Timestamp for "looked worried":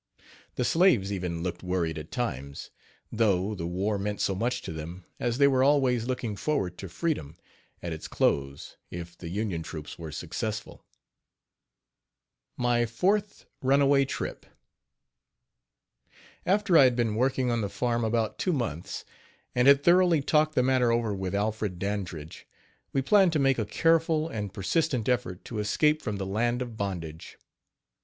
1.43-1.99